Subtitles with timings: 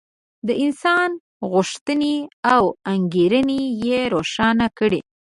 [0.47, 1.09] د انسان
[1.51, 2.15] غوښتنې
[2.53, 2.63] او
[2.93, 5.01] انګېرنې یې روښانه کړې.